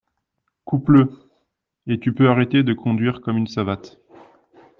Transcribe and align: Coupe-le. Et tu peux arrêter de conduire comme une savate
Coupe-le. 0.65 1.11
Et 1.85 1.99
tu 1.99 2.11
peux 2.11 2.27
arrêter 2.27 2.63
de 2.63 2.73
conduire 2.73 3.21
comme 3.21 3.37
une 3.37 3.45
savate 3.45 3.99